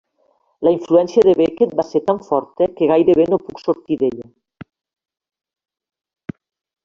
La 0.67 0.71
influència 0.75 1.23
de 1.25 1.33
Beckett 1.41 1.75
va 1.81 1.83
ser 1.89 2.01
tan 2.07 2.21
forta 2.29 2.67
que 2.79 2.87
gairebé 2.91 3.27
no 3.33 3.39
puc 3.49 3.61
sortir 3.65 3.97
d'ella. 3.99 4.27